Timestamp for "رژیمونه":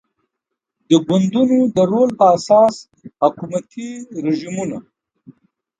4.25-4.77